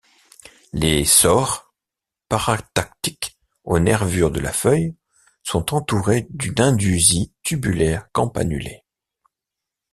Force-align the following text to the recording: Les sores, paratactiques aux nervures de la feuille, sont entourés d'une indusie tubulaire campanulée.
Les 0.73 1.05
sores, 1.05 1.71
paratactiques 2.27 3.37
aux 3.63 3.77
nervures 3.77 4.31
de 4.31 4.39
la 4.39 4.51
feuille, 4.51 4.95
sont 5.43 5.75
entourés 5.75 6.25
d'une 6.31 6.59
indusie 6.59 7.35
tubulaire 7.43 8.11
campanulée. 8.11 8.83